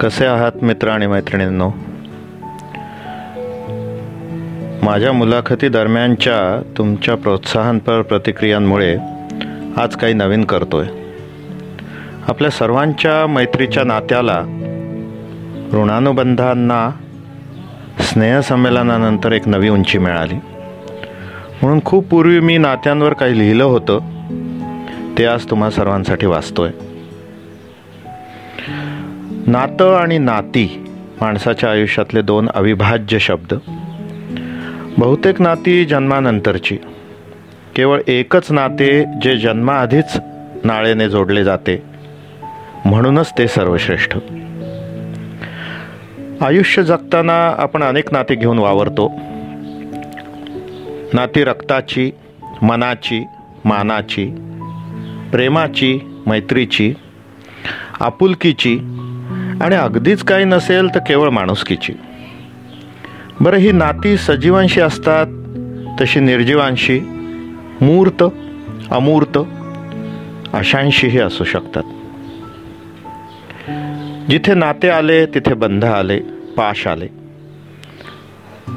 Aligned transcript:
कसे 0.00 0.26
आहात 0.26 0.64
मित्र 0.64 0.88
आणि 0.88 1.06
मैत्रिणींनो? 1.06 1.70
माझ्या 4.82 5.12
मुलाखती 5.12 5.68
दरम्यानच्या 5.68 6.62
तुमच्या 6.78 7.14
प्रोत्साहनपर 7.14 8.02
प्रतिक्रियांमुळे 8.02 8.96
आज 9.76 9.96
काही 9.96 10.14
नवीन 10.14 10.44
करतोय. 10.44 10.86
आपल्या 12.28 12.50
सर्वांच्या 12.50 13.26
मैत्रीच्या 13.26 13.84
नात्याला 13.84 14.40
ऋणानुबंधांना 15.72 16.90
स्नेहसंमेलनानंतर 18.00 19.32
एक 19.32 19.48
नवी 19.48 19.68
उंची 19.68 19.98
मिळाली. 19.98 20.36
म्हणून 21.62 21.80
खूप 21.84 22.08
पूर्वी 22.08 22.40
मी 22.40 22.58
नात्यांवर 22.58 23.12
काही 23.12 23.38
लिहिलं 23.38 23.64
होतं 23.64 23.98
ते 25.18 25.26
आज 25.26 25.44
तुम्हा 25.50 25.70
सर्वांसाठी 25.70 26.26
वाचतोय. 26.26 26.70
नातं 29.52 29.94
आणि 29.94 30.18
नाती 30.18 30.84
माणसाच्या 31.20 31.70
आयुष्यातले 31.70 32.22
दोन 32.22 32.48
अविभाज्य 32.54 33.18
शब्द. 33.18 33.54
बहुतेक 34.98 35.40
नाती 35.40 35.84
जन्मानंतरची. 35.84 36.76
केवळ 37.76 38.00
एकच 38.08 38.52
नाते 38.52 39.04
जे 39.22 39.36
जन्माआधीच 39.36 40.16
नाळेने 40.64 41.08
जोडले 41.08 41.44
जाते. 41.44 41.82
म्हणूनच 42.84 43.32
ते 43.38 43.48
सर्वश्रेष्ठ. 43.48 44.16
आयुष्य 46.42 46.82
जगताना 46.82 47.54
आपण 47.58 47.82
अनेक 47.82 48.12
नाती 48.12 48.34
घेऊन 48.34 48.58
वावरतो. 48.58 49.08
नाती 51.12 51.44
रक्ताची 51.44 52.10
मनाची 52.62 53.24
मानाची 53.64 54.26
प्रेमाची 55.32 56.00
मैत्रीची 56.26 56.94
आपुलकीची 58.00 58.78
आणि 59.62 59.74
अगदीच 59.74 60.22
काही 60.22 60.44
नसेल 60.44 60.88
तर 60.94 60.98
केवळ 60.98 61.28
माणुसकीची. 61.28 61.92
बरं 63.40 63.56
ही 63.56 63.72
नाती 63.72 64.16
सजीवांशी 64.16 64.80
असतात 64.80 65.26
तशी 66.00 66.20
निर्जीवांशी 66.20 67.00
मूर्त 67.80 68.24
अमूर्त 68.90 69.38
अशांशीही 70.52 71.18
असू 71.18 71.44
शकतात. 71.44 71.82
जिथे 74.30 74.54
नाते 74.54 74.88
आले 74.88 75.26
तिथे 75.26 75.54
बंध 75.54 75.84
आले 75.84 76.18
पाश 76.56 76.86
आले. 76.86 77.08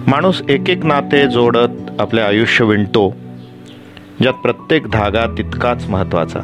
माणूस 0.08 0.42
एक 0.50 0.70
एक 0.70 0.86
नाते 0.86 1.28
जोडत 1.28 1.92
आपले 2.00 2.22
आयुष्य 2.22 2.66
विणतो 2.66 3.16
ज्यात 4.22 4.34
प्रत्येक 4.34 4.88
धागा 4.88 5.26
तितकाच 5.38 5.90
महत्त्वाचा. 5.90 6.40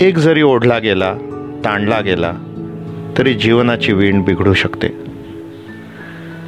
एक 0.00 0.18
जरी 0.18 0.42
ओढला 0.42 0.78
गेला 0.78 1.14
ताणला 1.64 2.00
गेला 2.00 2.32
तरी 3.18 3.34
जीवनाची 3.34 3.92
वीण 3.92 4.22
बिघडू 4.22 4.54
शकते. 4.54 4.88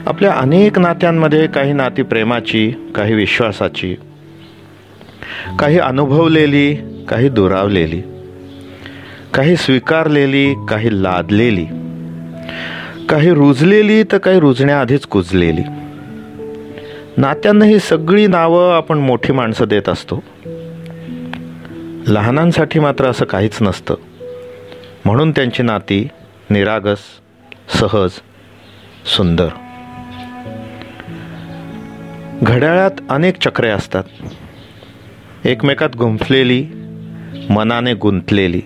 आपल्या 0.07 0.33
अनेक 0.33 0.79
नात्यांमध्ये 0.79 1.47
काही 1.47 1.73
नाती 1.73 2.03
प्रेमाची 2.03 2.73
काही 2.95 3.15
विश्वासाची 3.15 3.97
काही 5.59 5.79
अनुभवलेली 5.79 6.75
काही 7.09 7.29
दुरावलेली 7.29 8.03
काही 9.35 9.57
स्वीकारलेली 9.57 10.55
काही 10.69 11.03
लादलेली 11.03 11.67
काही 13.09 13.31
रुजलेली 13.31 14.03
तर 14.03 14.19
काही 14.19 14.41
रुजण्याआधीच 14.41 15.07
कुजलेली. 15.07 15.63
नात्यांना 17.17 17.65
ही 17.65 17.79
सगळी 17.79 18.27
नावं 18.27 18.77
आपण 18.77 18.99
मोठी 18.99 19.33
माणसं 19.33 19.65
देत 19.69 19.89
असतो. 19.89 20.23
लहानांसाठी 22.09 22.79
मात्र 22.79 23.05
असं 23.05 23.25
काहीच 23.25 23.59
नसतं. 23.61 23.95
म्हणून 25.05 25.31
त्यांची 25.31 25.63
नाती 25.63 26.09
निरागस 26.51 26.99
सहज 27.69 28.11
सुंदर. 29.17 29.49
घड्याळात 32.43 32.91
अनेक 33.11 33.39
चक्रे 33.39 33.69
असतात. 33.69 34.05
एकमेकात 35.45 35.97
गुंफलेली 35.97 36.67
मनाने 37.51 37.95
गुंतलेली. 37.95 38.61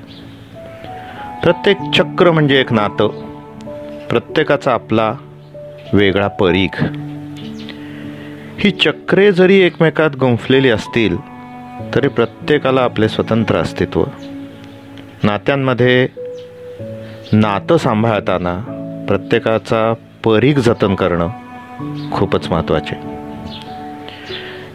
प्रत्येक 1.43 1.77
चक्र 1.95 2.31
म्हणजे 2.31 2.61
एक 2.61 2.73
नातं. 2.73 3.09
प्रत्येकाचा 4.11 4.73
आपला 4.73 5.15
वेगळा 5.93 6.29
परीघ. 6.29 6.85
ही 8.59 8.71
चक्रे 8.71 9.33
जरी 9.33 9.61
एकमेकात 9.61 10.17
गुंफलेली 10.17 10.71
असतील 10.71 11.17
तरी 11.95 12.09
प्रत्येकाला 12.09 12.81
आपले 12.81 13.09
स्वतंत्र 13.09 13.57
अस्तित्व. 13.57 14.05
नात्यांमध्ये 15.23 16.09
नातं 17.37 17.77
सांभाळताना 17.77 18.59
प्रत्येकाचा 19.09 19.95
परीघ 20.25 20.59
जतन 20.59 20.95
करणं 20.95 21.29
खूपच 22.13 22.51
महत्त्वाचे 22.51 22.95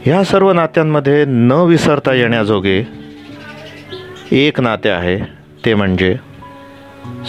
ह्या 0.01 0.23
सर्व 0.23 0.53
नात्यांमध्ये 0.53 1.25
न 1.27 1.51
विसरता 1.51 2.13
येण्याजोगे 2.13 2.87
एक 4.31 4.59
नाते 4.59 4.89
आहे 4.89 5.19
ते 5.65 5.73
म्हणजे 5.73 6.15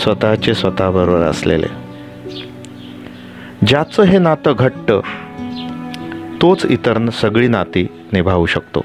स्वतःचे 0.02 0.54
स्वतःबरोबर 0.54 1.18
असलेले. 1.18 1.66
ज्याचं 3.66 4.02
हे 4.02 4.18
नातं 4.18 4.54
घट्ट 4.58 4.92
तोच 6.42 6.66
इतर 6.70 7.10
सगळी 7.10 7.48
नाती 7.48 7.86
निभावू 8.12 8.46
शकतो. 8.46 8.84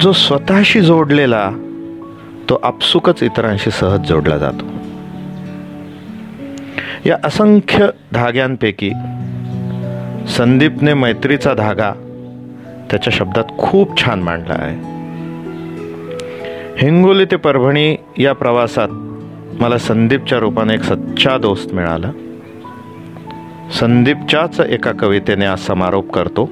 जो 0.00 0.12
स्वतःशी 0.12 0.80
जोडलेला 0.80 1.50
तो 2.50 2.60
आपसुकच 2.62 3.22
इतरांशी 3.22 3.70
सहज 3.70 4.00
जोडला 4.00 4.38
जातो. 4.38 4.64
या 7.06 7.18
असंख्य 7.24 7.88
धाग्यांपैकी 8.12 8.90
संदीपने 10.28 10.94
मैत्रीचा 10.94 11.54
धागा 11.54 11.92
त्याच्या 12.90 13.10
शब्दात 13.10 13.44
खूप 13.58 14.04
छान 14.04 14.22
मांडला 14.22 14.54
आहे. 14.58 14.76
हिंगोली 16.78 17.24
ते 17.24 17.36
परभणी 17.36 17.96
या 18.18 18.32
प्रवासात 18.32 18.88
मला 19.62 19.78
संदीपच्या 19.78 20.38
रूपाने 20.38 20.74
एक 20.74 20.82
सच्चा 20.82 21.38
दोस्त 21.38 21.72
मिळाला. 21.72 22.10
संदीपच्याच 23.72 24.60
एका 24.60 24.92
कवितेने 24.92 25.46
आज 25.46 25.58
समारोप 25.58 26.12
करतो. 26.12 26.50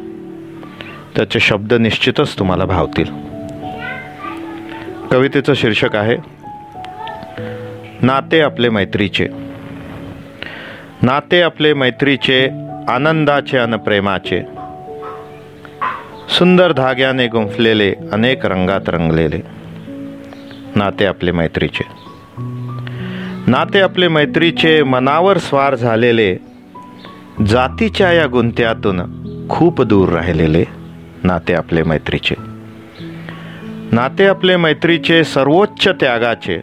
त्याचे 1.17 1.41
शब्द 1.41 1.75
निश्चितच 1.75 2.39
तुम्हाला 2.39 2.65
भावतील. 2.65 3.32
कवितेचं 5.13 5.55
शीर्षक 5.55 5.97
आहे 5.97 6.17
नाते 8.03 8.41
आपले 8.41 8.69
मैत्रीचे. 8.69 9.27
नाते 11.03 11.43
आपले 11.43 11.75
मैत्रीचे 11.75 12.49
आनंदाचे 12.89 13.59
अन 13.59 13.77
प्रेमाचे. 13.77 14.43
सुंदर 16.29 16.73
धाग्याने 16.73 17.27
गुंफलेले 17.27 17.95
अनेक 18.13 18.47
रंगात 18.47 18.81
रंगलेले. 18.89 19.41
नाते 20.75 21.07
आपले 21.07 21.33
मैत्रीचे. 21.33 21.85
नाते 23.47 23.81
आपले 23.81 24.09
मैत्रीचे 24.09 24.83
मनावर 24.83 25.39
स्वार 25.39 25.75
झालेले 25.75 26.37
जातीच्या 27.47 28.13
या 28.13 28.27
गुंत्यातून 28.27 29.01
खूप 29.49 29.83
दूर 29.83 30.09
राहिलेले 30.09 30.65
नाते 31.25 31.55
आपले 31.55 31.83
मैत्रीचे. 31.83 32.52
नाते 33.93 34.27
आपले 34.27 34.57
मैत्रीचे 34.57 35.25
सर्वोच्च 35.25 35.89
त्यागाचे. 35.89 36.61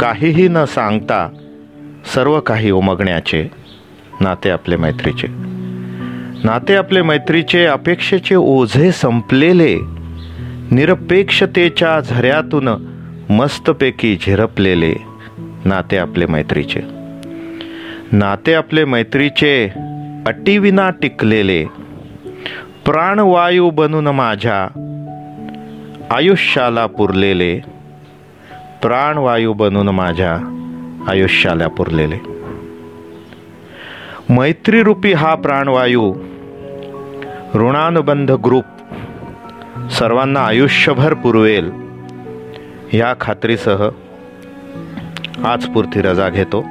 काहीही 0.00 0.48
न 0.48 0.64
सांगता 0.64 1.28
सर्व 2.14 2.40
काही 2.40 2.70
उमगण्याचे 2.70 3.48
नाते 4.20 4.50
आपले 4.50 4.76
मैत्रीचे. 4.76 5.26
नाते 6.44 6.74
आपले 6.74 7.02
मैत्रीचे 7.02 7.66
अपेक्षेचे 7.66 8.34
ओझे 8.34 8.92
संपलेले 8.92 9.76
निरपेक्षतेच्या 10.70 12.00
झऱ्यातून 12.00 12.68
मस्तपैकी 13.30 14.16
झिरपलेले 14.16 14.94
नाते 15.64 15.96
आपले 15.96 16.26
मैत्रीचे. 16.26 16.80
नाते 18.12 18.54
आपले 18.54 18.84
मैत्रीचे 18.84 19.68
अटीविना 20.26 20.90
टिकलेले 20.90 21.64
प्राणवायू 22.84 23.70
बनून 23.70 24.06
माझ्या 24.06 24.86
आयुष्याला 26.10 26.86
पुरलेले 26.86 27.60
प्राणवायू 28.82 29.52
बनून 29.52 29.88
माझ्या 29.88 30.32
आयुष्याला 31.08 31.68
पुरलेले. 31.68 32.16
मैत्रीरूपी 34.28 35.12
हा 35.12 35.34
प्राणवायू 35.34 36.14
ऋणानुबंध 37.54 38.30
ग्रुप 38.30 38.64
सर्वांना 39.90 40.40
आयुष्यभर 40.40 41.14
पुरवेल 41.14 41.70
ह्या 42.92 43.14
खात्रीसह 43.20 43.88
आज 45.44 45.66
पुरती 45.66 46.02
रजा 46.02 46.28
घेतो. 46.28 46.64